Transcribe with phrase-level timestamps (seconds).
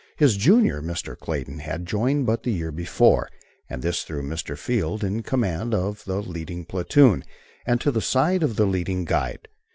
[0.15, 1.15] His junior, Mr.
[1.15, 3.29] Clayton, had joined but the year before,
[3.69, 4.57] and this threw Mr.
[4.57, 7.23] Field in command of the leading platoon
[7.67, 9.47] and to the side of the leading guide.